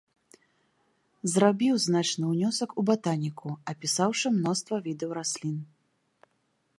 Зрабіў 1.33 1.75
значны 1.83 2.25
ўнёсак 2.31 2.69
у 2.83 2.87
батаніку, 2.89 3.49
апісаўшы 3.73 4.27
мноства 4.39 4.75
відаў 4.89 5.09
раслін. 5.19 5.57